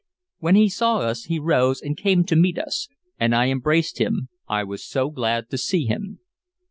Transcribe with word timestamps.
When 0.39 0.55
he 0.55 0.67
saw 0.67 1.01
us 1.01 1.25
he 1.25 1.37
rose 1.37 1.79
and 1.79 1.95
came 1.95 2.23
to 2.23 2.35
meet 2.35 2.57
us, 2.57 2.87
and 3.19 3.35
I 3.35 3.49
embraced 3.49 3.99
him, 4.01 4.29
I 4.47 4.63
was 4.63 4.83
so 4.83 5.11
glad 5.11 5.51
to 5.51 5.59
see 5.59 5.85
him. 5.85 6.19